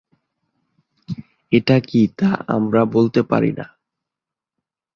এটা 1.51 1.77
কি 1.79 2.01
তা 2.17 2.29
আমরা 2.47 2.81
বলতে 2.85 3.21
পারি 3.23 3.51
না। 3.51 3.65